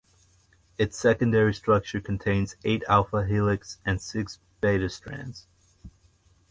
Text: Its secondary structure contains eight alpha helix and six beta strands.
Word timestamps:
Its 0.79 0.97
secondary 0.97 1.53
structure 1.53 2.01
contains 2.01 2.55
eight 2.63 2.81
alpha 2.89 3.23
helix 3.27 3.77
and 3.85 4.01
six 4.01 4.39
beta 4.59 4.89
strands. 4.89 5.45